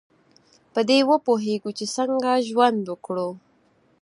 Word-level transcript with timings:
په 0.73 0.81
دې 0.89 0.99
پوهیږو 1.25 1.71
چې 1.77 1.85
څنګه 1.95 2.31
ژوند 2.47 2.79
وکړو. 2.87 3.29